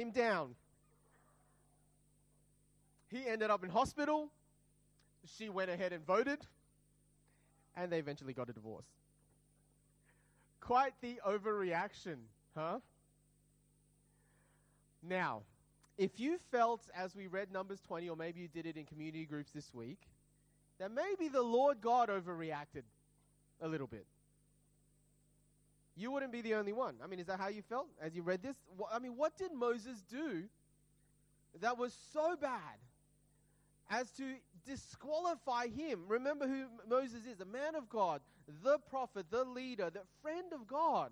[0.00, 0.54] him down.
[3.08, 4.30] He ended up in hospital.
[5.36, 6.38] She went ahead and voted.
[7.76, 8.86] And they eventually got a divorce.
[10.60, 12.16] Quite the overreaction,
[12.56, 12.78] huh?
[15.02, 15.42] Now,
[15.96, 19.24] if you felt as we read Numbers 20, or maybe you did it in community
[19.24, 20.00] groups this week,
[20.78, 22.82] that maybe the Lord God overreacted
[23.60, 24.06] a little bit.
[26.00, 26.94] You wouldn't be the only one.
[27.04, 28.56] I mean, is that how you felt as you read this?
[28.90, 30.44] I mean, what did Moses do
[31.60, 32.78] that was so bad
[33.90, 34.24] as to
[34.64, 36.04] disqualify him?
[36.08, 38.22] Remember who Moses is a man of God,
[38.62, 41.10] the prophet, the leader, the friend of God.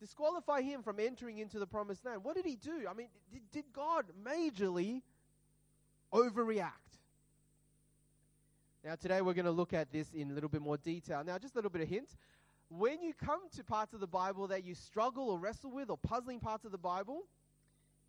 [0.00, 2.24] Disqualify him from entering into the promised land.
[2.24, 2.86] What did he do?
[2.88, 5.02] I mean, did, did God majorly
[6.14, 6.70] overreact?
[8.82, 11.22] Now, today we're going to look at this in a little bit more detail.
[11.24, 12.16] Now, just a little bit of hint.
[12.78, 15.98] When you come to parts of the Bible that you struggle or wrestle with, or
[15.98, 17.24] puzzling parts of the Bible,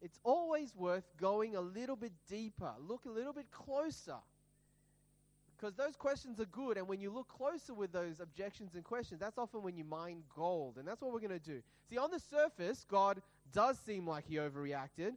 [0.02, 4.16] it's always worth going a little bit deeper, look a little bit closer.
[5.58, 9.20] Because those questions are good, and when you look closer with those objections and questions,
[9.20, 11.62] that's often when you mine gold, and that's what we're going to do.
[11.90, 13.22] See, on the surface, God
[13.52, 15.12] does seem like he overreacted,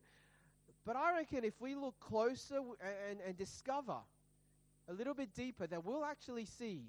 [0.85, 2.59] but I reckon if we look closer
[3.09, 3.98] and, and discover
[4.89, 6.83] a little bit deeper, that we'll actually see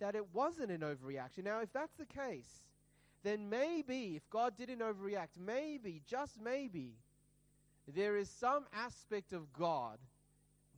[0.00, 1.44] that it wasn't an overreaction.
[1.44, 2.62] Now, if that's the case,
[3.22, 6.92] then maybe, if God didn't overreact, maybe, just maybe,
[7.94, 9.98] there is some aspect of God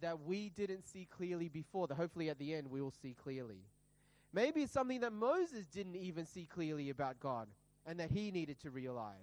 [0.01, 3.63] that we didn't see clearly before, that hopefully at the end we will see clearly.
[4.33, 7.49] Maybe it's something that Moses didn't even see clearly about God
[7.85, 9.15] and that he needed to realize.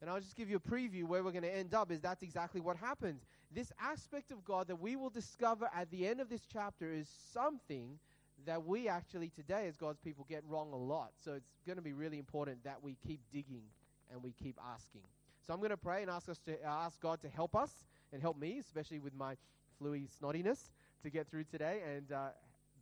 [0.00, 2.22] And I'll just give you a preview where we're going to end up is that's
[2.22, 3.22] exactly what happens.
[3.54, 7.08] This aspect of God that we will discover at the end of this chapter is
[7.32, 7.98] something
[8.46, 11.12] that we actually today as God's people get wrong a lot.
[11.24, 13.62] So it's going to be really important that we keep digging
[14.10, 15.02] and we keep asking.
[15.46, 17.70] So I'm going to pray and ask us to uh, ask God to help us
[18.12, 19.36] and help me, especially with my
[19.80, 20.70] fluey snottiness,
[21.02, 22.28] to get through today and uh,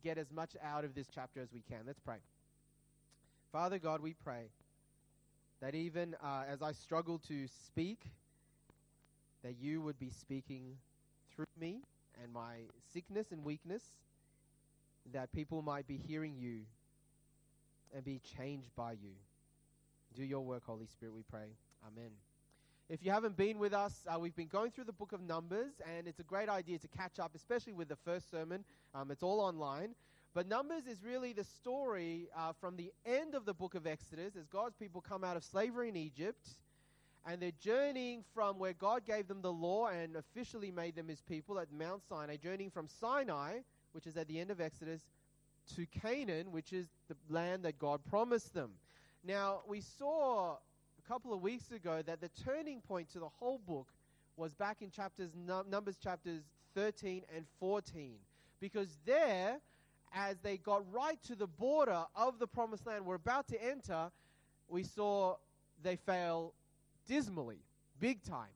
[0.03, 1.79] get as much out of this chapter as we can.
[1.85, 2.17] Let's pray.
[3.51, 4.49] Father God, we pray
[5.61, 7.99] that even uh, as I struggle to speak,
[9.43, 10.77] that you would be speaking
[11.35, 11.81] through me
[12.21, 12.57] and my
[12.93, 13.83] sickness and weakness,
[15.13, 16.61] that people might be hearing you
[17.93, 19.13] and be changed by you.
[20.15, 21.47] Do your work, Holy Spirit, we pray.
[21.85, 22.11] Amen.
[22.89, 25.71] If you haven't been with us, uh, we've been going through the book of Numbers,
[25.95, 28.65] and it's a great idea to catch up, especially with the first sermon.
[28.93, 29.95] Um, it's all online.
[30.33, 34.35] But Numbers is really the story uh, from the end of the book of Exodus
[34.35, 36.55] as God's people come out of slavery in Egypt
[37.25, 41.21] and they're journeying from where God gave them the law and officially made them his
[41.21, 43.59] people at Mount Sinai, journeying from Sinai,
[43.93, 45.01] which is at the end of Exodus,
[45.75, 48.71] to Canaan, which is the land that God promised them.
[49.23, 53.59] Now, we saw a couple of weeks ago that the turning point to the whole
[53.59, 53.87] book
[54.37, 55.31] was back in chapters
[55.69, 56.41] Numbers chapters
[56.73, 58.15] 13 and 14
[58.59, 59.59] because there
[60.13, 64.11] as they got right to the border of the promised land, we're about to enter,
[64.67, 65.35] we saw
[65.81, 66.53] they fail
[67.07, 67.59] dismally,
[67.99, 68.49] big time.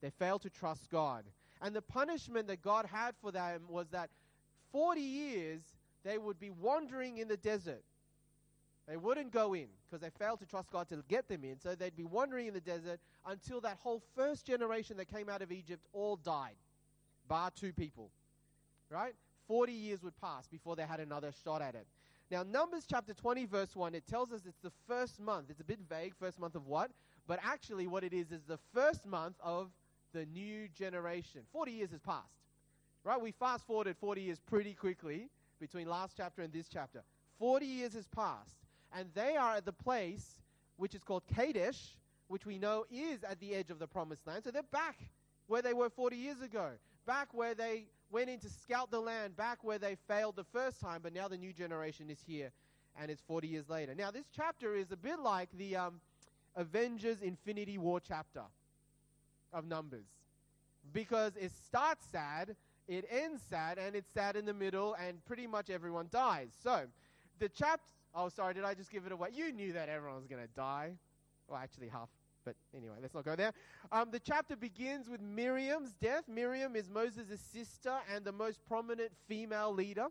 [0.00, 1.24] They failed to trust God.
[1.62, 4.10] And the punishment that God had for them was that
[4.72, 5.60] 40 years
[6.04, 7.84] they would be wandering in the desert.
[8.88, 11.60] They wouldn't go in because they failed to trust God to get them in.
[11.60, 15.40] So they'd be wandering in the desert until that whole first generation that came out
[15.40, 16.56] of Egypt all died,
[17.28, 18.10] bar two people.
[18.90, 19.14] Right?
[19.46, 21.86] 40 years would pass before they had another shot at it.
[22.30, 25.50] Now, Numbers chapter 20, verse 1, it tells us it's the first month.
[25.50, 26.90] It's a bit vague, first month of what?
[27.26, 29.70] But actually, what it is is the first month of
[30.12, 31.42] the new generation.
[31.52, 32.26] 40 years has passed.
[33.04, 33.20] Right?
[33.20, 35.28] We fast forwarded 40 years pretty quickly
[35.60, 37.02] between last chapter and this chapter.
[37.38, 38.56] 40 years has passed.
[38.96, 40.36] And they are at the place
[40.76, 41.96] which is called Kadesh,
[42.28, 44.44] which we know is at the edge of the promised land.
[44.44, 44.98] So they're back
[45.46, 46.70] where they were 40 years ago,
[47.06, 50.80] back where they went in to scout the land back where they failed the first
[50.80, 52.52] time, but now the new generation is here,
[53.00, 53.94] and it's 40 years later.
[53.94, 56.00] Now, this chapter is a bit like the um,
[56.56, 58.42] Avengers Infinity War chapter
[59.52, 60.06] of Numbers,
[60.92, 62.56] because it starts sad,
[62.88, 66.50] it ends sad, and it's sad in the middle, and pretty much everyone dies.
[66.62, 66.82] So,
[67.38, 67.92] the chapter.
[68.14, 69.28] Oh, sorry, did I just give it away?
[69.32, 70.92] You knew that everyone was going to die.
[71.48, 72.08] Well, actually, half
[72.44, 73.52] but anyway, let's not go there.
[73.90, 76.24] Um, the chapter begins with Miriam's death.
[76.28, 80.06] Miriam is Moses' sister and the most prominent female leader.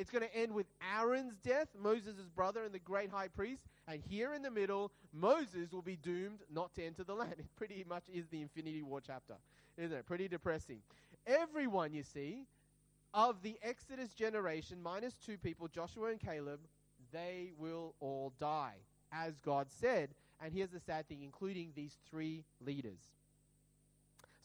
[0.00, 0.64] It's going to end with
[0.96, 3.60] Aaron's death, Moses' brother and the great high priest.
[3.86, 7.34] And here in the middle, Moses will be doomed not to enter the land.
[7.38, 9.34] It pretty much is the Infinity War chapter,
[9.76, 10.06] isn't it?
[10.06, 10.78] Pretty depressing.
[11.26, 12.44] Everyone, you see,
[13.12, 16.60] of the Exodus generation, minus two people, Joshua and Caleb,
[17.12, 18.76] they will all die,
[19.12, 20.08] as God said
[20.42, 23.00] And here's the sad thing, including these three leaders.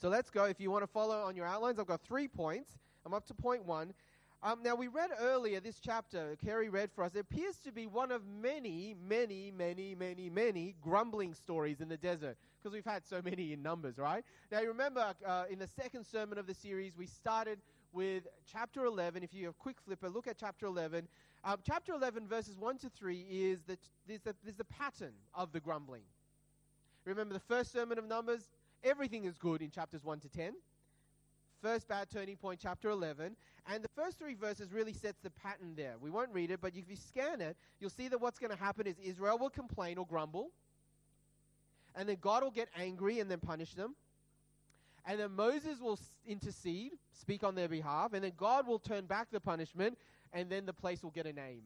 [0.02, 0.44] So let's go.
[0.44, 2.78] If you want to follow on your outlines, I've got three points.
[3.06, 3.94] I'm up to point one.
[4.44, 7.16] Um, now, we read earlier this chapter, Kerry read for us.
[7.16, 11.98] It appears to be one of many, many, many, many, many grumbling stories in the
[11.98, 14.24] desert because we've had so many in numbers, right?
[14.52, 17.60] Now, you remember uh, in the second sermon of the series, we started
[17.92, 19.24] with chapter 11.
[19.24, 21.08] If you have a quick flipper, look at chapter 11.
[21.44, 23.80] Um, chapter 11, verses 1 to 3, is there's,
[24.24, 26.04] the, there's the pattern of the grumbling.
[27.06, 28.50] Remember the first sermon of Numbers?
[28.84, 30.54] Everything is good in chapters 1 to 10
[31.66, 33.36] first bad turning point, chapter 11.
[33.72, 35.96] And the first three verses really sets the pattern there.
[36.00, 38.58] We won't read it, but if you scan it, you'll see that what's going to
[38.58, 40.52] happen is Israel will complain or grumble.
[41.96, 43.96] And then God will get angry and then punish them.
[45.08, 48.14] And then Moses will intercede, speak on their behalf.
[48.14, 49.98] And then God will turn back the punishment.
[50.34, 51.62] And then the place will get a name,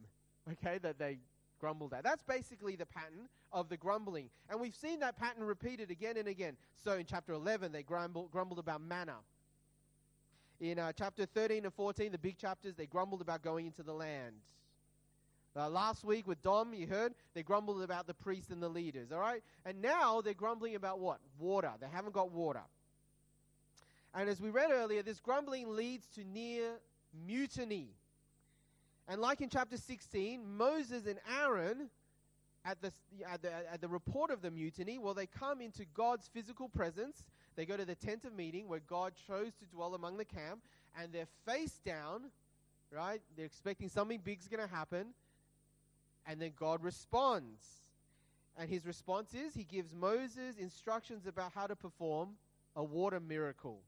[0.51, 1.19] okay, that they
[1.59, 2.03] grumbled at.
[2.03, 4.29] That's basically the pattern of the grumbling.
[4.49, 6.55] And we've seen that pattern repeated again and again.
[6.81, 9.15] So in chapter 11, they grumbled, grumbled about manna
[10.59, 13.93] in uh, chapter 13 and 14, the big chapters, they grumbled about going into the
[13.93, 14.35] land.
[15.55, 19.11] Uh, last week with Dom, you heard, they grumbled about the priests and the leaders,
[19.11, 19.41] all right?
[19.65, 21.19] And now they're grumbling about what?
[21.39, 21.71] Water.
[21.81, 22.61] They haven't got water.
[24.13, 26.73] And as we read earlier, this grumbling leads to near
[27.25, 27.89] mutiny.
[29.07, 31.89] And like in chapter 16, Moses and Aaron,
[32.65, 32.91] at the,
[33.31, 37.23] at the, at the report of the mutiny, well, they come into God's physical presence
[37.55, 40.61] they go to the tent of meeting where God chose to dwell among the camp,
[40.99, 42.23] and they're face down,
[42.91, 43.21] right?
[43.35, 45.07] They're expecting something big's going to happen,
[46.25, 47.63] and then God responds.
[48.57, 52.31] And his response is he gives Moses instructions about how to perform
[52.75, 53.79] a water miracle.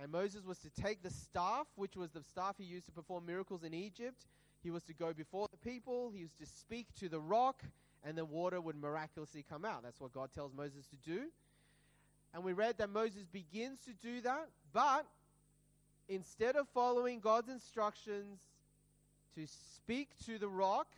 [0.00, 3.26] And Moses was to take the staff, which was the staff he used to perform
[3.26, 4.26] miracles in Egypt.
[4.62, 6.10] He was to go before the people.
[6.14, 7.62] He was to speak to the rock,
[8.04, 9.82] and the water would miraculously come out.
[9.82, 11.26] That's what God tells Moses to do.
[12.34, 15.06] And we read that Moses begins to do that, but
[16.08, 18.40] instead of following God's instructions
[19.36, 19.46] to
[19.76, 20.88] speak to the rock,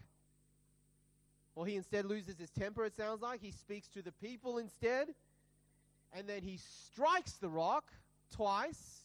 [1.54, 3.40] well, he instead loses his temper, it sounds like.
[3.40, 5.08] He speaks to the people instead.
[6.12, 7.92] And then he strikes the rock
[8.34, 9.00] twice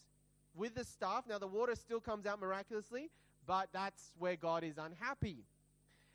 [0.55, 1.25] with the staff.
[1.27, 3.09] Now, the water still comes out miraculously,
[3.47, 5.43] but that's where God is unhappy.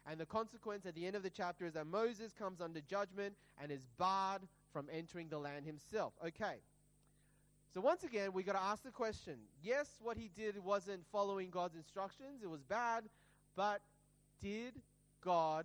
[0.09, 3.35] And the consequence at the end of the chapter is that Moses comes under judgment
[3.61, 4.43] and is barred
[4.76, 6.12] from entering the land himself.
[6.23, 6.56] Okay.
[7.73, 9.37] So once again, we got to ask the question.
[9.62, 12.43] Yes, what he did wasn't following God's instructions.
[12.43, 13.05] It was bad,
[13.56, 13.81] but
[14.43, 14.75] did
[15.25, 15.64] God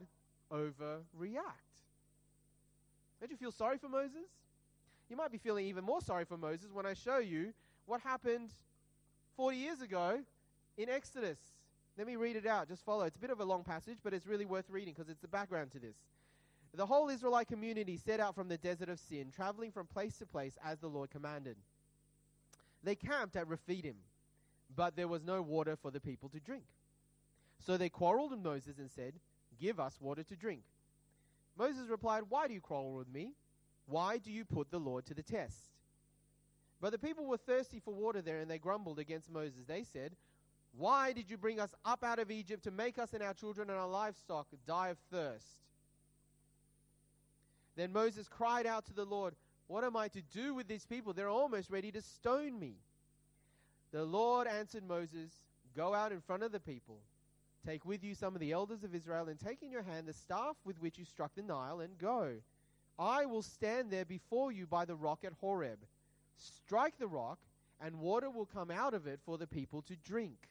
[0.50, 1.76] overreact?
[3.20, 4.30] Don't you feel sorry for Moses?
[5.10, 7.52] You might be feeling even more sorry for Moses when I show you
[7.88, 8.52] what happened
[9.36, 10.20] 40 years ago
[10.78, 11.38] in Exodus.
[11.98, 12.70] Let me read it out.
[12.70, 13.04] Just follow.
[13.04, 15.28] It's a bit of a long passage, but it's really worth reading because it's the
[15.28, 15.98] background to this.
[16.74, 20.26] The whole Israelite community set out from the desert of Sin, traveling from place to
[20.26, 21.58] place as the Lord commanded.
[22.84, 23.98] They camped at Rephidim,
[24.76, 26.64] but there was no water for the people to drink.
[27.66, 29.14] So they quarreled with Moses and said,
[29.60, 30.64] Give us water to drink.
[31.58, 33.34] Moses replied, Why do you quarrel with me?
[33.86, 35.72] Why do you put the Lord to the test?
[36.80, 39.66] But the people were thirsty for water there, and they grumbled against Moses.
[39.68, 40.16] They said,
[40.76, 43.70] Why did you bring us up out of Egypt to make us and our children
[43.70, 45.58] and our livestock die of thirst?
[47.76, 49.36] Then Moses cried out to the Lord,
[49.68, 51.14] What am I to do with these people?
[51.14, 52.76] They're almost ready to stone me.
[53.92, 55.32] The Lord answered Moses,
[55.76, 57.00] Go out in front of the people.
[57.66, 60.14] Take with you some of the elders of Israel, and take in your hand the
[60.14, 62.34] staff with which you struck the Nile, and go.
[62.98, 65.80] I will stand there before you by the rock at Horeb.
[66.38, 67.40] Strike the rock,
[67.80, 70.50] and water will come out of it for the people to drink.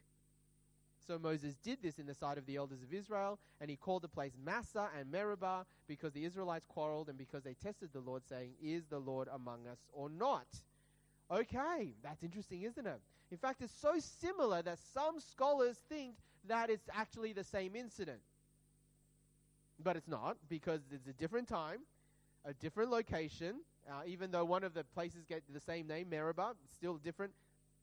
[1.11, 4.02] So Moses did this in the sight of the elders of Israel, and he called
[4.02, 8.23] the place Massah and Meribah because the Israelites quarreled and because they tested the Lord,
[8.29, 10.47] saying, Is the Lord among us or not?
[11.29, 13.00] Okay, that's interesting, isn't it?
[13.33, 16.14] In fact, it's so similar that some scholars think
[16.47, 18.21] that it's actually the same incident.
[19.83, 21.81] But it's not, because it's a different time,
[22.45, 23.57] a different location.
[23.90, 27.33] Uh, even though one of the places get the same name, Meribah, still different.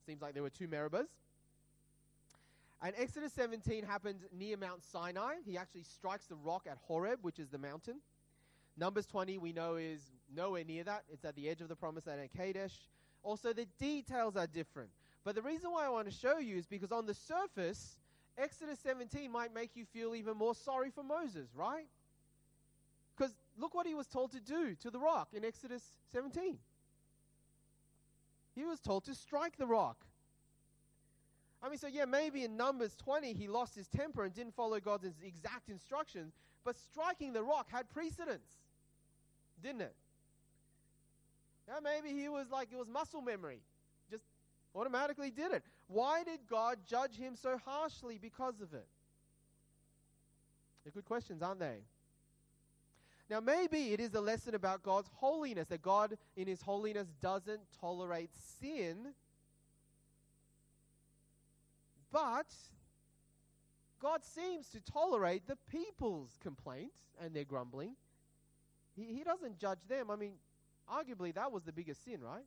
[0.05, 1.07] Seems like there were two Meribahs.
[2.81, 5.36] And Exodus 17 happens near Mount Sinai.
[5.46, 8.01] He actually strikes the rock at Horeb, which is the mountain.
[8.77, 10.01] Numbers 20, we know, is
[10.34, 11.03] nowhere near that.
[11.12, 12.75] It's at the edge of the promised land at Kadesh.
[13.24, 14.89] Also, the details are different.
[15.24, 17.98] But the reason why I want to show you is because on the surface,
[18.38, 21.88] Exodus 17 might make you feel even more sorry for Moses, right?
[23.17, 26.60] Because look what he was told to do to the rock in Exodus 17.
[28.53, 30.05] He was told to strike the rock.
[31.62, 34.80] I mean, so yeah, maybe in Numbers 20 he lost his temper and didn't follow
[34.80, 36.34] God's exact instructions,
[36.64, 38.50] but striking the rock had precedence.
[39.62, 39.96] didn't it?
[41.68, 43.60] Yeah, maybe he was like, it was muscle memory.
[44.10, 44.24] Just
[44.74, 45.64] automatically did it.
[45.88, 48.88] Why did God judge him so harshly because of it?
[50.84, 51.80] They're good questions, aren't they?
[53.30, 57.60] Now, maybe it is a lesson about God's holiness, that God, in His holiness, doesn't
[57.82, 58.30] tolerate
[58.62, 59.14] sin.
[62.12, 62.48] But
[64.02, 67.96] God seems to tolerate the people's complaints and their grumbling.
[68.96, 70.10] He, he doesn't judge them.
[70.10, 70.34] I mean,
[70.92, 72.46] arguably, that was the biggest sin, right?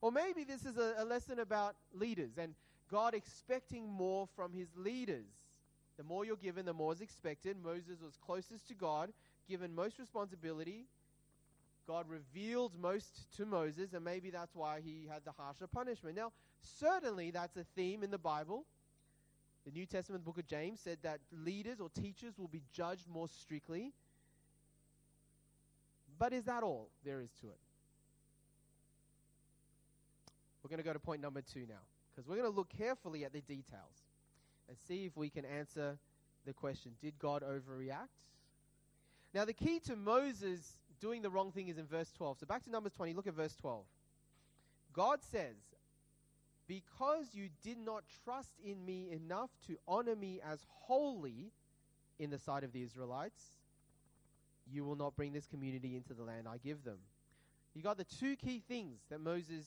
[0.00, 2.54] Or maybe this is a, a lesson about leaders and
[2.90, 5.26] God expecting more from His leaders.
[5.96, 7.56] The more you're given, the more is expected.
[7.62, 9.12] Moses was closest to God,
[9.48, 10.86] given most responsibility.
[11.88, 16.14] God revealed most to Moses, and maybe that's why he had the harsher punishment.
[16.14, 18.66] Now, certainly that's a theme in the Bible.
[19.64, 23.26] The New Testament book of James said that leaders or teachers will be judged more
[23.26, 23.94] strictly.
[26.18, 27.58] But is that all there is to it?
[30.62, 31.80] We're going to go to point number two now,
[32.10, 34.04] because we're going to look carefully at the details
[34.68, 35.96] and see if we can answer
[36.44, 38.26] the question Did God overreact?
[39.32, 42.38] Now, the key to Moses doing the wrong thing is in verse 12.
[42.40, 43.84] So back to Numbers 20, look at verse 12.
[44.92, 45.56] God says,
[46.66, 51.52] Because you did not trust in me enough to honor me as holy
[52.18, 53.42] in the sight of the Israelites,
[54.70, 56.98] you will not bring this community into the land I give them.
[57.74, 59.64] You got the two key things that Moses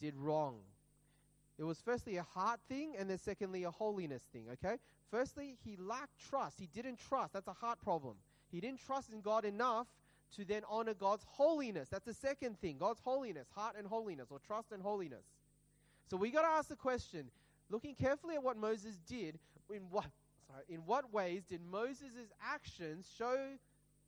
[0.00, 0.56] did wrong
[1.58, 4.76] it was firstly a heart thing, and then secondly a holiness thing, okay?
[5.10, 6.58] Firstly, he lacked trust.
[6.58, 7.32] He didn't trust.
[7.32, 8.16] That's a heart problem.
[8.54, 9.88] He didn't trust in God enough
[10.36, 11.88] to then honor God's holiness.
[11.88, 15.24] That's the second thing God's holiness, heart and holiness, or trust and holiness.
[16.08, 17.30] So we got to ask the question
[17.68, 19.40] looking carefully at what Moses did,
[19.74, 20.06] in what,
[20.46, 23.36] sorry, in what ways did Moses' actions show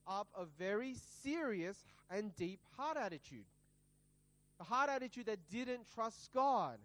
[0.06, 3.46] up a very serious and deep heart attitude?
[4.60, 6.78] A heart attitude that didn't trust God.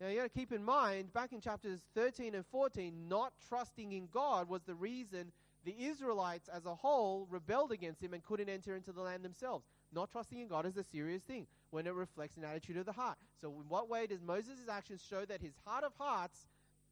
[0.00, 3.92] Now, you got to keep in mind, back in chapters 13 and 14, not trusting
[3.92, 5.30] in God was the reason
[5.64, 9.64] the Israelites as a whole rebelled against him and couldn't enter into the land themselves.
[9.92, 12.92] Not trusting in God is a serious thing when it reflects an attitude of the
[12.92, 13.16] heart.
[13.40, 16.46] So, in what way does Moses' actions show that his heart of hearts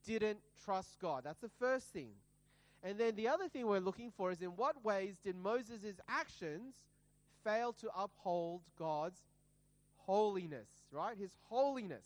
[0.07, 1.23] didn't trust God?
[1.25, 2.13] That's the first thing.
[2.83, 6.75] And then the other thing we're looking for is in what ways did Moses' actions
[7.45, 9.21] fail to uphold God's
[9.99, 11.17] holiness, right?
[11.17, 12.05] His holiness.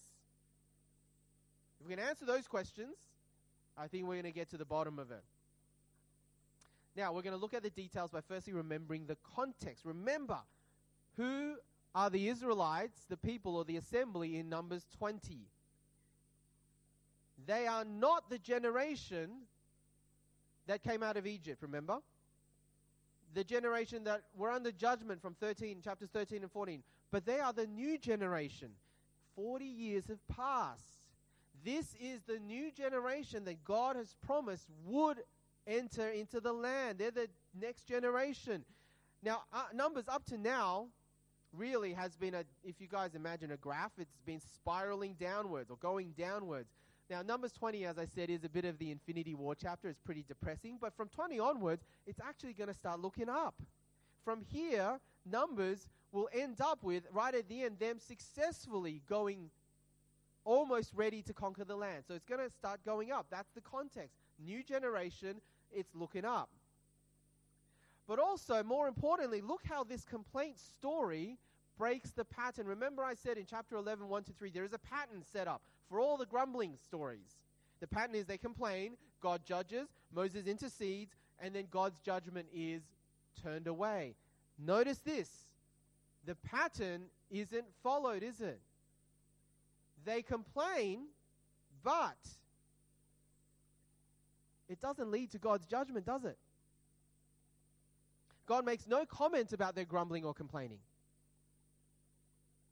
[1.80, 2.96] If we can answer those questions,
[3.76, 5.22] I think we're going to get to the bottom of it.
[6.96, 9.84] Now, we're going to look at the details by firstly remembering the context.
[9.84, 10.38] Remember,
[11.16, 11.56] who
[11.94, 15.40] are the Israelites, the people, or the assembly in Numbers 20?
[17.46, 19.30] They are not the generation
[20.66, 21.98] that came out of Egypt, remember?
[23.34, 26.82] The generation that were under judgment from 13, chapters 13 and 14.
[27.10, 28.70] But they are the new generation.
[29.34, 30.82] 40 years have passed.
[31.62, 35.18] This is the new generation that God has promised would
[35.66, 36.98] enter into the land.
[36.98, 38.64] They're the next generation.
[39.22, 40.86] Now, uh, Numbers up to now
[41.52, 45.76] really has been a, if you guys imagine a graph, it's been spiraling downwards or
[45.78, 46.68] going downwards.
[47.08, 49.88] Now, Numbers 20, as I said, is a bit of the Infinity War chapter.
[49.88, 50.78] It's pretty depressing.
[50.80, 53.54] But from 20 onwards, it's actually going to start looking up.
[54.24, 59.50] From here, Numbers will end up with, right at the end, them successfully going
[60.44, 62.04] almost ready to conquer the land.
[62.06, 63.26] So it's going to start going up.
[63.30, 64.16] That's the context.
[64.44, 65.40] New generation,
[65.72, 66.50] it's looking up.
[68.06, 71.38] But also, more importantly, look how this complaint story
[71.76, 72.66] breaks the pattern.
[72.66, 75.62] Remember, I said in chapter 11, 1 to 3, there is a pattern set up
[75.88, 77.38] for all the grumbling stories.
[77.80, 82.82] The pattern is they complain, God judges, Moses intercedes, and then God's judgment is
[83.42, 84.14] turned away.
[84.58, 85.28] Notice this
[86.24, 88.60] the pattern isn't followed, is it?
[90.04, 91.06] They complain,
[91.82, 92.16] but
[94.68, 96.36] it doesn't lead to God's judgment, does it?
[98.46, 100.78] God makes no comment about their grumbling or complaining.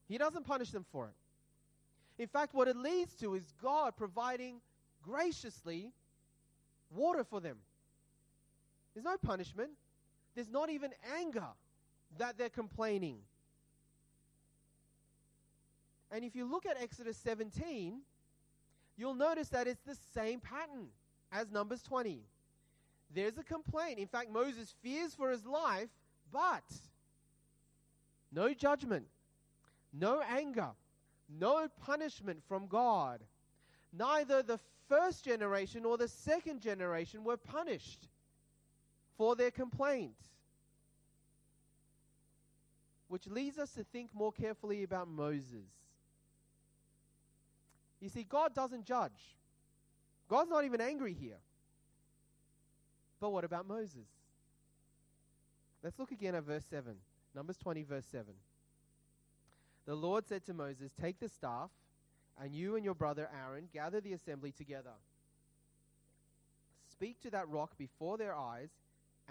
[0.08, 2.22] He doesn't punish them for it.
[2.22, 4.60] In fact, what it leads to is God providing
[5.02, 5.92] graciously
[6.90, 7.56] water for them.
[8.94, 9.70] There's no punishment,
[10.34, 11.46] there's not even anger
[12.18, 13.18] that they're complaining.
[16.12, 18.00] And if you look at Exodus 17,
[18.96, 20.88] you'll notice that it's the same pattern
[21.32, 22.20] as Numbers 20.
[23.14, 23.98] There's a complaint.
[23.98, 25.88] In fact, Moses fears for his life,
[26.32, 26.64] but
[28.32, 29.06] no judgment,
[29.92, 30.70] no anger,
[31.28, 33.20] no punishment from God.
[33.92, 38.08] Neither the first generation or the second generation were punished.
[39.16, 40.16] for their complaint.
[43.08, 45.70] Which leads us to think more carefully about Moses.
[48.00, 49.36] You see, God doesn't judge.
[50.28, 51.38] God's not even angry here.
[53.20, 54.08] But what about Moses?
[55.82, 56.94] Let's look again at verse 7.
[57.34, 58.32] Numbers 20, verse 7.
[59.86, 61.70] The Lord said to Moses, Take the staff,
[62.40, 64.94] and you and your brother Aaron gather the assembly together.
[66.90, 68.70] Speak to that rock before their eyes,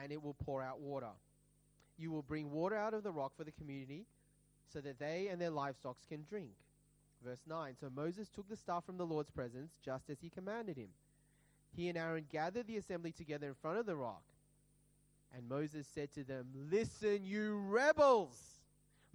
[0.01, 1.11] and it will pour out water.
[1.97, 4.05] You will bring water out of the rock for the community,
[4.71, 6.51] so that they and their livestock can drink.
[7.25, 10.77] Verse 9 So Moses took the staff from the Lord's presence, just as he commanded
[10.77, 10.89] him.
[11.75, 14.23] He and Aaron gathered the assembly together in front of the rock.
[15.35, 18.37] And Moses said to them, Listen, you rebels!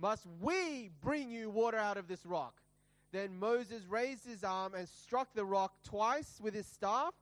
[0.00, 2.54] Must we bring you water out of this rock?
[3.12, 7.14] Then Moses raised his arm and struck the rock twice with his staff.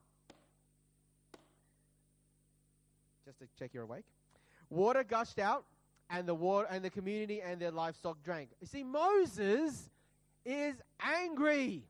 [3.24, 4.04] Just to check you're awake.
[4.68, 5.64] Water gushed out,
[6.10, 8.50] and the water and the community and their livestock drank.
[8.60, 9.90] You see, Moses
[10.46, 11.84] is angry.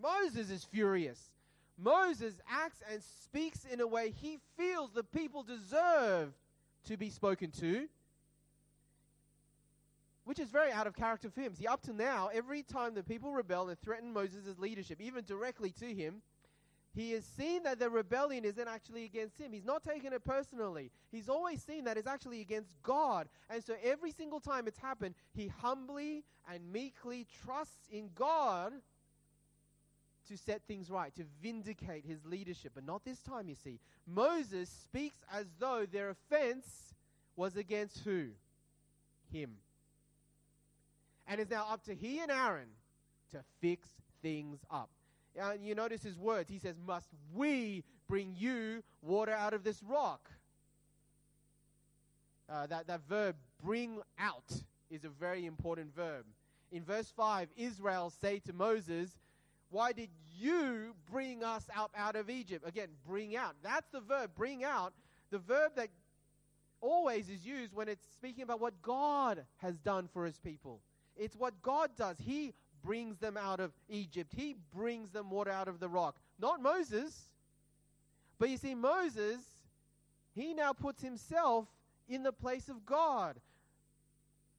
[0.00, 1.30] Moses is furious.
[1.78, 6.32] Moses acts and speaks in a way he feels the people deserve
[6.86, 7.88] to be spoken to,
[10.24, 11.54] which is very out of character for him.
[11.54, 15.70] See, up to now, every time the people rebel and threaten Moses' leadership, even directly
[15.80, 16.22] to him,
[16.94, 19.52] he has seen that the rebellion isn't actually against him.
[19.52, 20.90] He's not taking it personally.
[21.10, 23.28] He's always seen that it's actually against God.
[23.48, 28.74] And so every single time it's happened, he humbly and meekly trusts in God
[30.28, 32.72] to set things right, to vindicate his leadership.
[32.74, 33.80] But not this time, you see.
[34.06, 36.94] Moses speaks as though their offense
[37.36, 38.28] was against who?
[39.32, 39.52] Him.
[41.26, 42.68] And it's now up to he and Aaron
[43.32, 43.88] to fix
[44.20, 44.90] things up.
[45.40, 46.50] Uh, you notice his words.
[46.50, 50.30] He says, Must we bring you water out of this rock?
[52.48, 54.52] Uh, that, that verb, bring out,
[54.90, 56.24] is a very important verb.
[56.70, 59.10] In verse 5, Israel say to Moses,
[59.70, 62.66] Why did you bring us up out of Egypt?
[62.66, 63.54] Again, bring out.
[63.62, 64.92] That's the verb, bring out.
[65.30, 65.88] The verb that
[66.82, 70.80] always is used when it's speaking about what God has done for his people.
[71.16, 72.16] It's what God does.
[72.18, 72.52] He
[72.82, 74.32] brings them out of Egypt.
[74.34, 76.16] He brings them water out of the rock.
[76.38, 77.30] Not Moses.
[78.38, 79.40] But you see, Moses,
[80.34, 81.66] he now puts himself
[82.08, 83.36] in the place of God.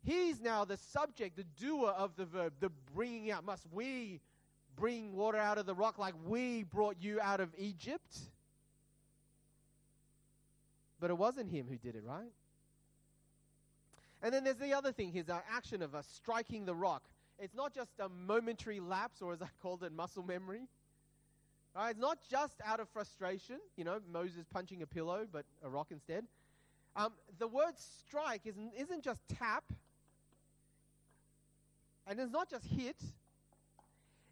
[0.03, 3.45] He's now the subject, the doer of the verb, the bringing out.
[3.45, 4.21] Must we
[4.75, 8.17] bring water out of the rock like we brought you out of Egypt?
[10.99, 12.31] But it wasn't him who did it, right?
[14.21, 17.03] And then there's the other thing, his uh, action of us striking the rock.
[17.39, 20.67] It's not just a momentary lapse, or as I called it, muscle memory.
[21.75, 21.89] Right?
[21.89, 25.87] It's not just out of frustration, you know, Moses punching a pillow, but a rock
[25.89, 26.25] instead.
[26.95, 29.63] Um, the word strike isn't, isn't just tap,
[32.05, 32.97] and it's not just hit.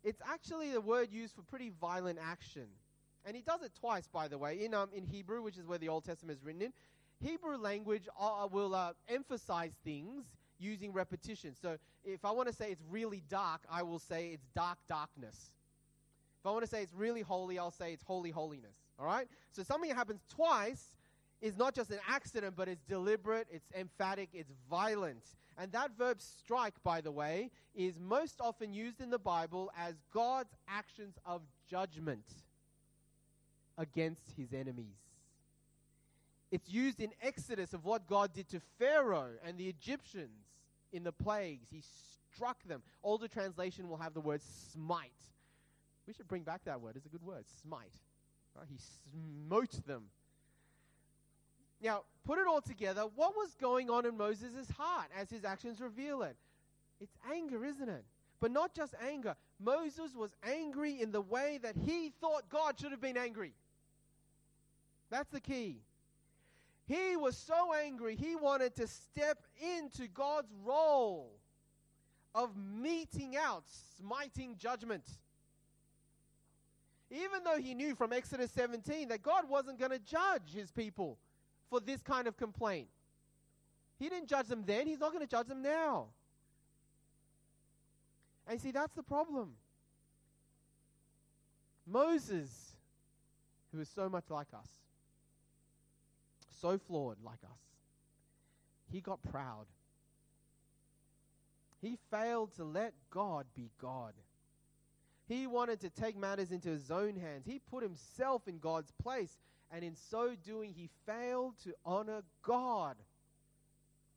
[0.03, 2.67] It's actually the word used for pretty violent action.
[3.25, 5.77] And he does it twice, by the way, in, um, in Hebrew, which is where
[5.77, 6.73] the Old Testament is written in.
[7.23, 10.25] Hebrew language uh, will uh, emphasize things
[10.61, 11.55] using repetition.
[11.61, 15.51] So if I want to say it's really dark, I will say it's dark darkness.
[16.39, 18.75] If I want to say it's really holy, I'll say it's holy holiness.
[18.99, 19.27] All right?
[19.51, 20.95] So something that happens twice
[21.41, 25.23] is not just an accident, but it's deliberate, it's emphatic, it's violent.
[25.57, 29.95] And that verb strike, by the way, is most often used in the Bible as
[30.13, 32.25] God's actions of judgment
[33.77, 34.97] against his enemies.
[36.51, 40.50] It's used in Exodus of what God did to Pharaoh and the Egyptians
[40.91, 41.67] in the plagues.
[41.71, 41.83] He
[42.33, 42.81] struck them.
[43.03, 44.41] Older translation will have the word
[44.73, 45.11] smite.
[46.07, 46.95] We should bring back that word.
[46.95, 47.45] It's a good word.
[47.61, 47.93] Smite.
[48.55, 48.67] Right?
[48.69, 48.77] He
[49.47, 50.05] smote them.
[51.81, 53.03] Now, put it all together.
[53.15, 56.35] What was going on in Moses' heart as his actions reveal it?
[56.99, 58.05] It's anger, isn't it?
[58.39, 59.35] But not just anger.
[59.59, 63.53] Moses was angry in the way that he thought God should have been angry.
[65.09, 65.81] That's the key.
[66.87, 69.37] He was so angry, he wanted to step
[69.79, 71.31] into God's role
[72.33, 73.63] of meting out,
[73.97, 75.03] smiting judgment.
[77.09, 81.17] Even though he knew from Exodus 17 that God wasn't going to judge his people
[81.69, 82.87] for this kind of complaint.
[83.99, 86.07] He didn't judge them then, he's not going to judge them now.
[88.47, 89.51] And see, that's the problem.
[91.85, 92.49] Moses,
[93.71, 94.67] who is so much like us,
[96.61, 97.59] so flawed like us.
[98.91, 99.65] He got proud.
[101.81, 104.13] He failed to let God be God.
[105.27, 107.45] He wanted to take matters into his own hands.
[107.45, 109.37] He put himself in God's place.
[109.73, 112.97] and in so doing, he failed to honor God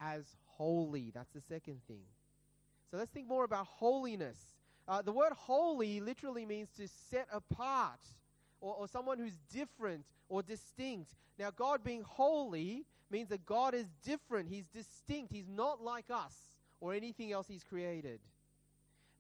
[0.00, 1.12] as holy.
[1.14, 2.02] That's the second thing.
[2.90, 4.36] So let's think more about holiness.
[4.88, 8.00] Uh, the word holy literally means to set apart
[8.64, 11.14] or, or someone who's different or distinct.
[11.38, 16.34] Now, God being holy means that God is different, He's distinct, He's not like us
[16.80, 18.20] or anything else He's created.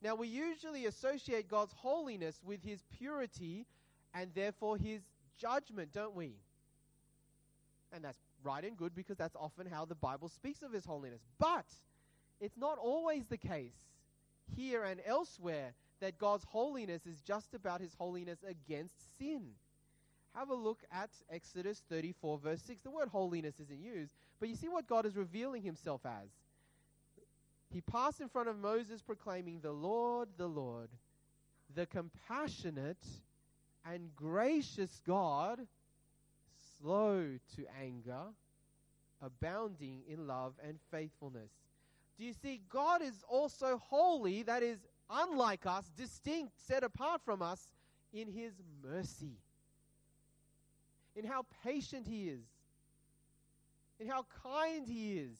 [0.02, 3.66] Now, we usually associate God's holiness with His purity
[4.14, 5.02] and therefore His
[5.38, 6.32] judgment, don't we?
[7.92, 11.20] And that's right and good because that's often how the Bible speaks of His holiness.
[11.38, 11.66] But
[12.40, 13.76] it's not always the case
[14.56, 19.42] here and elsewhere that God's holiness is just about His holiness against sin.
[20.34, 22.82] Have a look at Exodus 34, verse 6.
[22.82, 26.28] The word holiness isn't used, but you see what God is revealing Himself as.
[27.72, 30.88] He passed in front of Moses proclaiming, The Lord, the Lord,
[31.74, 33.04] the compassionate
[33.84, 35.60] and gracious God,
[36.80, 38.22] slow to anger,
[39.22, 41.50] abounding in love and faithfulness.
[42.18, 42.60] Do you see?
[42.70, 44.78] God is also holy, that is,
[45.10, 47.68] unlike us, distinct, set apart from us
[48.12, 49.38] in His mercy,
[51.16, 52.44] in how patient He is,
[53.98, 55.38] in how kind He is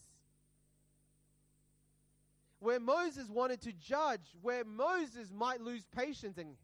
[2.65, 6.57] where Moses wanted to judge, where Moses might lose patience, and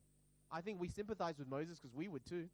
[0.50, 2.48] I think we sympathize with Moses because we would too.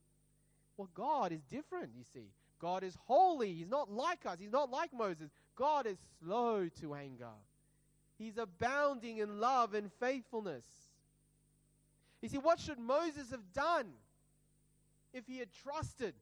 [0.76, 2.32] Well, God is different, you see.
[2.60, 3.52] God is holy.
[3.52, 4.38] He's not like us.
[4.40, 5.30] He's not like Moses.
[5.54, 7.30] God is slow to anger.
[8.18, 10.64] He's abounding in love and faithfulness.
[12.22, 13.86] You see, what should Moses have done
[15.12, 16.14] if he had trusted?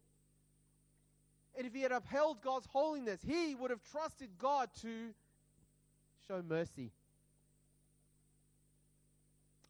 [1.57, 5.15] And if he had upheld God's holiness, he would have trusted God to
[6.27, 6.91] show mercy.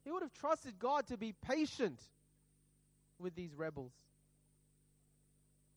[0.05, 2.01] He would have trusted God to be patient
[3.19, 3.93] with these rebels.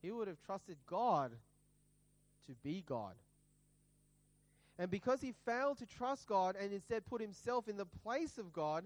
[0.01, 1.31] He would have trusted God
[2.47, 3.15] to be God.
[4.80, 8.54] And because he failed to trust God and instead put himself in the place of
[8.54, 8.86] God,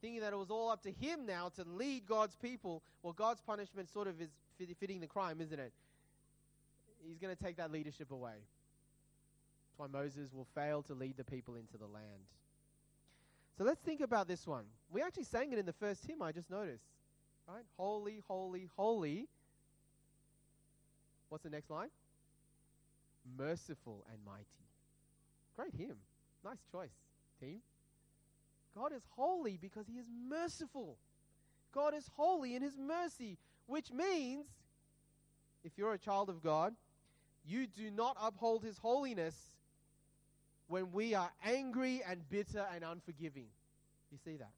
[0.00, 3.40] thinking that it was all up to him now to lead God's people, well, God's
[3.40, 4.30] punishment sort of is
[4.78, 5.72] fitting the crime, isn't it?
[7.06, 8.34] He's going to take that leadership away.
[8.34, 12.26] That's why Moses will fail to lead the people into the land.
[13.56, 14.64] So let's think about this one.
[14.90, 16.84] We actually sang it in the first hymn, I just noticed.
[17.48, 17.64] Right?
[17.76, 19.28] Holy, holy, holy.
[21.28, 21.88] What's the next line?
[23.38, 24.71] Merciful and mighty.
[25.56, 25.96] Great hymn.
[26.44, 26.90] Nice choice,
[27.40, 27.60] team.
[28.74, 30.96] God is holy because he is merciful.
[31.74, 34.46] God is holy in his mercy, which means
[35.64, 36.74] if you're a child of God,
[37.44, 39.34] you do not uphold his holiness
[40.68, 43.46] when we are angry and bitter and unforgiving.
[44.10, 44.52] You see that?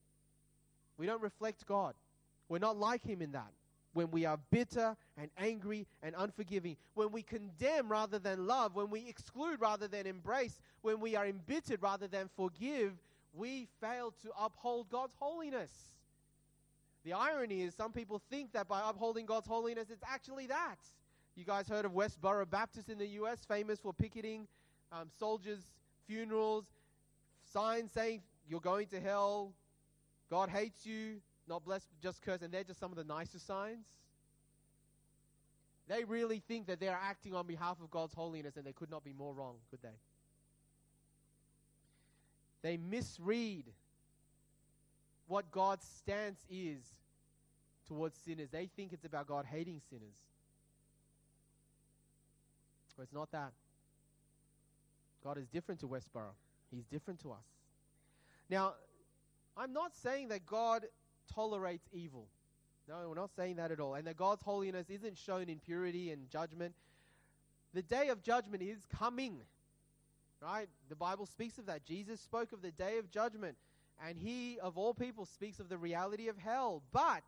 [0.96, 1.94] We don't reflect God.
[2.48, 3.52] We're not like Him in that.
[3.94, 8.90] When we are bitter and angry and unforgiving, when we condemn rather than love, when
[8.90, 12.92] we exclude rather than embrace, when we are embittered rather than forgive,
[13.32, 15.70] we fail to uphold God's holiness.
[17.04, 20.78] The irony is, some people think that by upholding God's holiness, it's actually that.
[21.36, 24.46] You guys heard of Westboro Baptist in the U.S., famous for picketing
[24.92, 25.60] um, soldiers
[26.06, 26.64] funerals,
[27.52, 29.52] signs saying you're going to hell,
[30.30, 33.86] God hates you, not blessed, just cursed, and they're just some of the nicest signs.
[35.86, 39.04] They really think that they're acting on behalf of God's holiness, and they could not
[39.04, 39.88] be more wrong, could they?
[42.62, 43.64] They misread
[45.26, 46.82] what God's stance is
[47.86, 48.48] towards sinners.
[48.50, 50.14] They think it's about God hating sinners.
[52.96, 53.52] But it's not that.
[55.22, 56.30] God is different to Westboro.
[56.70, 57.44] He's different to us.
[58.48, 58.74] Now,
[59.56, 60.84] I'm not saying that God
[61.32, 62.28] tolerates evil.
[62.88, 63.94] No, we're not saying that at all.
[63.94, 66.74] And that God's holiness isn't shown in purity and judgment.
[67.72, 69.40] The day of judgment is coming.
[70.40, 70.68] Right?
[70.88, 71.84] The Bible speaks of that.
[71.86, 73.56] Jesus spoke of the day of judgment.
[74.06, 76.82] And he, of all people, speaks of the reality of hell.
[76.92, 77.24] But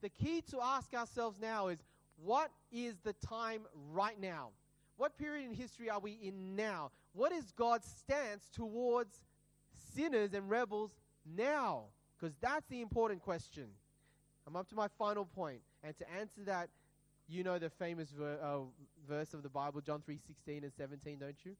[0.00, 1.78] the key to ask ourselves now is
[2.22, 4.50] what is the time right now?
[4.96, 6.92] What period in history are we in now?
[7.12, 9.20] What is God's stance towards
[9.94, 10.92] sinners and rebels
[11.36, 11.84] now?
[12.24, 13.66] Because that's the important question.
[14.46, 16.70] I'm up to my final point, and to answer that,
[17.28, 18.60] you know the famous ver- uh,
[19.06, 21.54] verse of the Bible, John 3:16 and 17, don't you?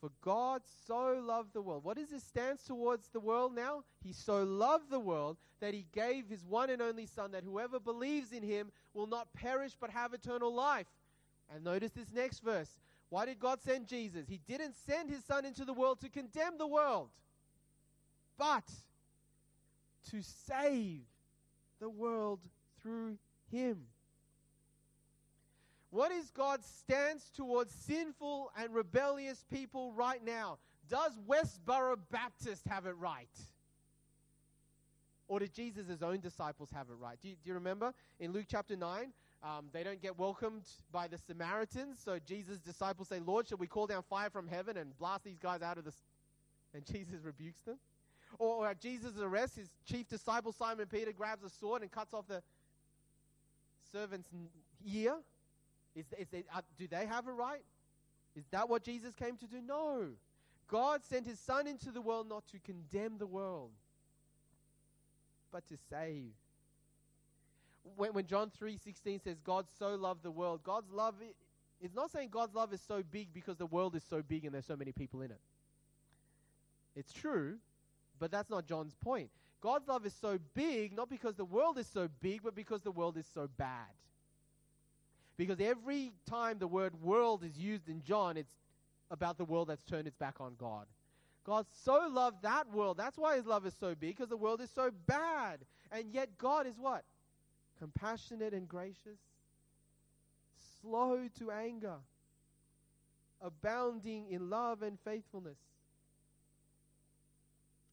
[0.00, 1.82] For God so loved the world.
[1.82, 3.82] What is his stance towards the world now?
[4.00, 7.80] He so loved the world that he gave his one and only Son, that whoever
[7.80, 10.86] believes in him will not perish but have eternal life.
[11.52, 12.78] And notice this next verse.
[13.08, 14.28] Why did God send Jesus?
[14.28, 17.10] He didn't send his son into the world to condemn the world,
[18.38, 18.70] but
[20.10, 21.02] to save
[21.80, 22.40] the world
[22.80, 23.18] through
[23.50, 23.86] him.
[25.90, 30.58] What is God's stance towards sinful and rebellious people right now?
[30.88, 33.28] Does Westboro Baptist have it right?
[35.28, 37.16] Or did Jesus' own disciples have it right?
[37.22, 39.12] Do you, do you remember in Luke chapter 9?
[39.42, 42.00] Um, they don't get welcomed by the Samaritans.
[42.02, 45.38] So Jesus' disciples say, Lord, shall we call down fire from heaven and blast these
[45.38, 45.92] guys out of the.
[46.74, 47.78] And Jesus rebukes them.
[48.38, 52.14] Or, or at Jesus' arrest, his chief disciple Simon Peter grabs a sword and cuts
[52.14, 52.42] off the
[53.92, 54.28] servant's
[54.84, 55.16] ear.
[55.94, 57.62] Is, is they, uh, do they have a right?
[58.34, 59.60] Is that what Jesus came to do?
[59.60, 60.08] No.
[60.66, 63.70] God sent his Son into the world not to condemn the world,
[65.52, 66.32] but to save.
[67.96, 71.16] When, when John 3:16 says God so loved the world, God's love
[71.80, 74.54] is not saying God's love is so big because the world is so big and
[74.54, 75.40] there's so many people in it.
[76.96, 77.58] It's true,
[78.18, 79.30] but that's not John's point.
[79.60, 82.90] God's love is so big not because the world is so big, but because the
[82.90, 83.88] world is so bad.
[85.36, 88.52] Because every time the word world is used in John, it's
[89.10, 90.86] about the world that's turned its back on God.
[91.44, 92.96] God so loved that world.
[92.96, 95.60] That's why his love is so big, because the world is so bad.
[95.90, 97.04] And yet God is what?
[97.78, 99.18] Compassionate and gracious,
[100.80, 101.96] slow to anger,
[103.40, 105.58] abounding in love and faithfulness.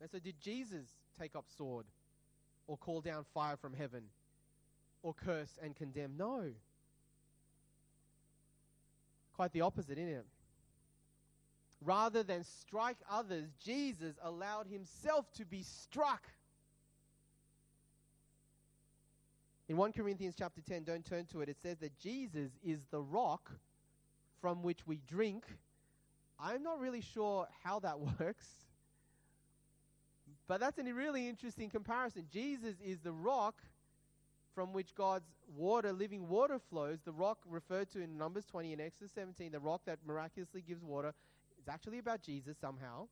[0.02, 0.88] And so, did Jesus
[1.20, 1.86] take up sword
[2.66, 4.04] or call down fire from heaven
[5.04, 6.14] or curse and condemn?
[6.18, 6.46] No.
[9.36, 10.26] Quite the opposite, isn't it?
[11.84, 16.28] Rather than strike others, Jesus allowed himself to be struck.
[19.68, 23.02] In 1 Corinthians chapter 10, don't turn to it, it says that Jesus is the
[23.02, 23.52] rock
[24.42, 25.46] from which we drink.
[26.40, 28.48] I'm not really sure how that works,
[30.52, 32.26] but that's a really interesting comparison.
[32.30, 33.56] Jesus is the rock
[34.54, 38.82] from which God's water, living water flows, the rock referred to in Numbers 20 and
[38.82, 41.14] Exodus 17, the rock that miraculously gives water,
[41.58, 43.08] is actually about Jesus somehow.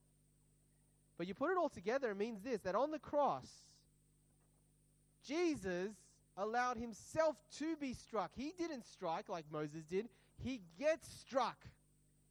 [1.17, 3.47] But you put it all together, it means this that on the cross,
[5.25, 5.93] Jesus
[6.35, 8.31] allowed himself to be struck.
[8.35, 10.09] He didn't strike like Moses did,
[10.43, 11.63] he gets struck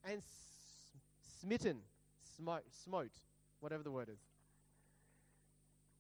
[0.05, 0.21] and
[1.41, 1.79] smitten,
[2.37, 3.23] smote, smote,
[3.61, 4.28] whatever the word is.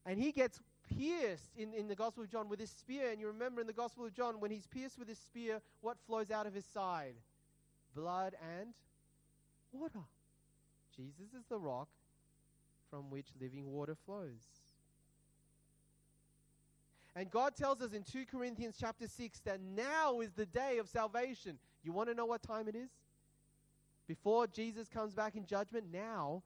[0.08, 0.58] And he gets
[0.96, 3.10] pierced in, in the Gospel of John with his spear.
[3.10, 5.98] And you remember in the Gospel of John, when he's pierced with his spear, what
[6.06, 7.12] flows out of his side?
[7.94, 8.72] Blood and
[9.70, 10.00] water.
[10.96, 11.88] Jesus is the rock
[12.90, 14.40] from which living water flows.
[17.14, 20.88] And God tells us in 2 Corinthians chapter 6 that now is the day of
[20.88, 21.58] salvation.
[21.84, 22.88] You want to know what time it is?
[24.06, 26.42] Before Jesus comes back in judgment, now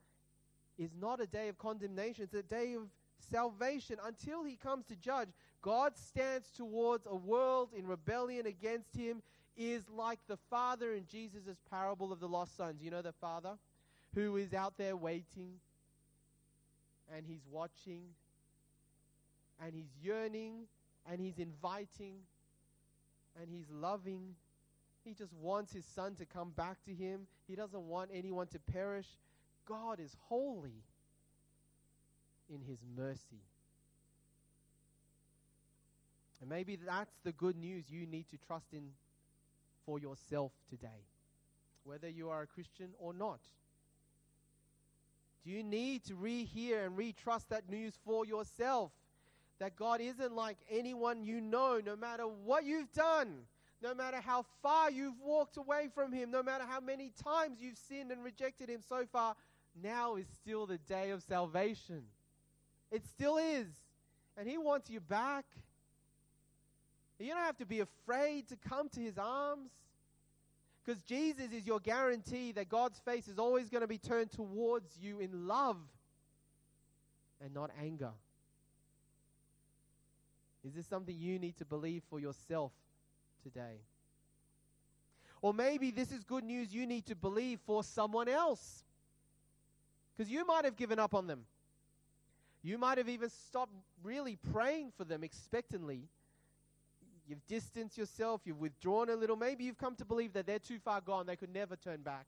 [0.79, 2.89] is not a day of condemnation, it's a day of
[3.31, 5.29] salvation until he comes to judge.
[5.61, 9.23] God's stance towards a world in rebellion against him
[9.57, 12.83] is like the father in Jesus' parable of the lost sons.
[12.83, 13.57] You know the father
[14.15, 15.55] who is out there waiting
[17.15, 18.03] and he's watching
[19.65, 20.67] and he's yearning
[21.11, 22.17] and he's inviting
[23.41, 24.35] and he's loving.
[25.05, 27.27] He just wants his son to come back to him.
[27.47, 29.07] He doesn't want anyone to perish.
[29.67, 30.83] God is holy
[32.49, 33.43] in his mercy.
[36.41, 38.91] And maybe that's the good news you need to trust in
[39.87, 41.07] for yourself today,
[41.85, 43.41] whether you are a Christian or not.
[45.45, 48.93] Do you need to rehear and retrust that news for yourself?
[49.59, 53.29] That God isn't like anyone you know, no matter what you've done,
[53.81, 57.79] no matter how far you've walked away from Him, no matter how many times you've
[57.89, 59.37] sinned and rejected Him so far,
[59.81, 62.03] now is still the day of salvation.
[62.93, 63.67] It still is.
[64.37, 65.47] And He wants you back.
[67.19, 69.71] You don't have to be afraid to come to His arms.
[70.85, 74.99] Because Jesus is your guarantee that God's face is always going to be turned towards
[75.01, 75.77] you in love
[77.43, 78.11] and not anger.
[80.67, 82.73] Is this something you need to believe for yourself
[83.43, 83.81] today?
[85.41, 88.85] Or maybe this is good news you need to believe for someone else.
[90.17, 91.45] Because you might have given up on them.
[92.63, 93.73] You might have even stopped
[94.03, 96.09] really praying for them expectantly.
[97.27, 99.37] You've distanced yourself, you've withdrawn a little.
[99.37, 102.27] Maybe you've come to believe that they're too far gone, they could never turn back.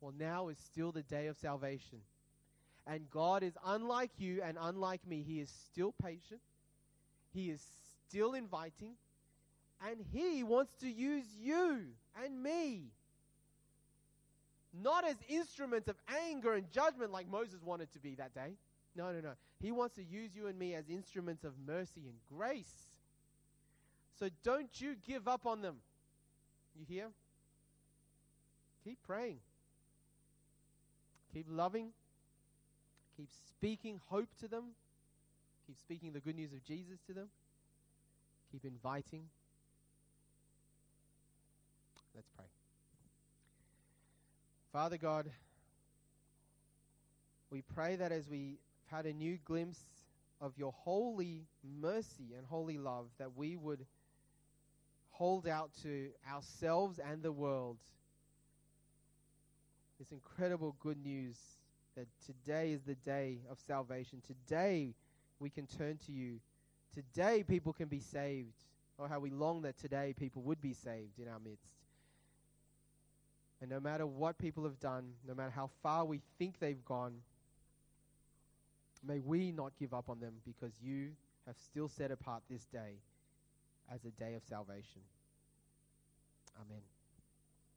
[0.00, 2.00] Well, now is still the day of salvation.
[2.86, 5.24] And God is unlike you and unlike me.
[5.26, 6.40] He is still patient,
[7.32, 7.62] He is
[8.08, 8.96] still inviting,
[9.86, 11.84] and He wants to use you
[12.22, 12.90] and me
[14.82, 15.96] not as instruments of
[16.28, 18.56] anger and judgment like Moses wanted to be that day.
[18.96, 19.32] No, no, no.
[19.60, 22.90] He wants to use you and me as instruments of mercy and grace.
[24.18, 25.76] So don't you give up on them.
[26.78, 27.06] You hear?
[28.84, 29.38] Keep praying.
[31.32, 31.90] Keep loving.
[33.16, 34.64] Keep speaking hope to them.
[35.66, 37.28] Keep speaking the good news of Jesus to them.
[38.52, 39.24] Keep inviting.
[42.14, 42.44] Let's pray.
[44.74, 45.30] Father God,
[47.48, 49.78] we pray that as we've had a new glimpse
[50.40, 53.86] of your holy mercy and holy love, that we would
[55.10, 57.76] hold out to ourselves and the world
[60.00, 61.36] this incredible good news
[61.96, 64.20] that today is the day of salvation.
[64.26, 64.96] Today
[65.38, 66.40] we can turn to you.
[66.92, 68.64] Today people can be saved.
[68.98, 71.83] Oh, how we long that today people would be saved in our midst.
[73.60, 77.14] And no matter what people have done, no matter how far we think they've gone,
[79.06, 81.10] may we not give up on them because you
[81.46, 82.96] have still set apart this day
[83.92, 85.02] as a day of salvation.
[86.60, 86.93] Amen.